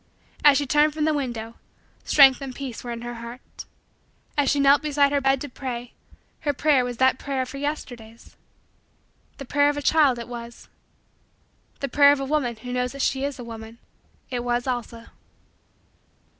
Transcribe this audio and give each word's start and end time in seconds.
As 0.43 0.57
she 0.57 0.65
turned 0.65 0.95
from 0.95 1.05
the 1.05 1.13
window, 1.13 1.57
strength 2.05 2.41
and 2.41 2.55
peace 2.55 2.83
were 2.83 2.89
in 2.91 3.03
her 3.03 3.13
heart. 3.13 3.65
As 4.35 4.49
she 4.49 4.59
knelt 4.59 4.81
beside 4.81 5.11
her 5.11 5.21
bed 5.21 5.39
to 5.41 5.47
pray, 5.47 5.93
her 6.39 6.53
prayer 6.53 6.83
was 6.83 6.97
that 6.97 7.19
prayer 7.19 7.43
of 7.43 7.51
her 7.51 7.59
Yesterdays. 7.59 8.35
The 9.37 9.45
prayer 9.45 9.69
of 9.69 9.77
a 9.77 9.81
child 9.83 10.17
it 10.17 10.27
was 10.27 10.69
the 11.81 11.87
prayer 11.87 12.11
of 12.11 12.19
a 12.19 12.25
woman 12.25 12.55
who 12.55 12.73
knows 12.73 12.93
that 12.93 13.03
she 13.03 13.23
is 13.23 13.37
a 13.37 13.43
woman 13.43 13.77
it 14.31 14.43
was 14.43 14.65
also. 14.65 15.05